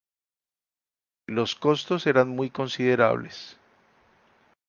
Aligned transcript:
Los 1.27 1.53
costos 1.53 2.07
eran 2.07 2.27
muy 2.29 2.49
considerables. 2.49 3.55